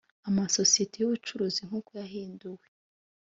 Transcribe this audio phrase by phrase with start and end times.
[0.27, 2.65] amasosiyete y’ubucuruzi nk’uko yahinduwe